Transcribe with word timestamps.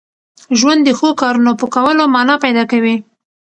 ژوند 0.59 0.81
د 0.85 0.89
ښو 0.97 1.09
کارونو 1.21 1.51
په 1.59 1.65
کولو 1.75 2.03
مانا 2.13 2.35
پیدا 2.43 2.63
کوي. 2.71 2.95